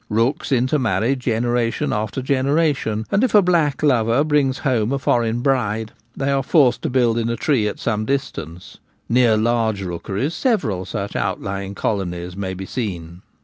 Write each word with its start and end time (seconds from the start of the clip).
Rooks 0.09 0.51
intermarry 0.51 1.15
generation 1.15 1.93
after 1.93 2.23
gene 2.23 2.47
ration; 2.47 3.05
and 3.11 3.23
if 3.23 3.35
a 3.35 3.41
black 3.43 3.83
lover 3.83 4.23
brings 4.23 4.57
home 4.65 4.91
a 4.91 4.97
foreign 4.97 5.41
bride 5.41 5.91
they 6.17 6.31
arc 6.31 6.47
forced 6.47 6.81
to 6.81 6.89
build 6.89 7.19
in 7.19 7.29
a 7.29 7.35
tree 7.35 7.67
at 7.67 7.77
some 7.77 8.05
dis 8.05 8.31
tance. 8.31 8.79
Near 9.07 9.37
large 9.37 9.83
rookeries 9.83 10.33
several 10.33 10.85
such 10.85 11.15
outlying 11.15 11.75
colonies 11.75 12.35
may 12.35 12.55
be 12.55 12.65
seen. 12.65 13.21